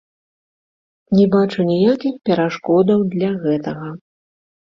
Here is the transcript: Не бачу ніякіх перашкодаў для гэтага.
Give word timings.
Не 1.17 1.25
бачу 1.35 1.65
ніякіх 1.71 2.15
перашкодаў 2.31 3.05
для 3.13 3.31
гэтага. 3.45 3.87